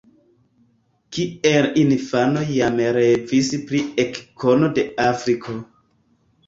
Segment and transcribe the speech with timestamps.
[1.17, 5.63] Kiel infano jam revis pri ekkono de Afriko.